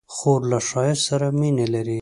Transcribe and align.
خور 0.15 0.41
له 0.51 0.59
ښایست 0.67 1.03
سره 1.09 1.27
مینه 1.39 1.65
لري. 1.73 1.89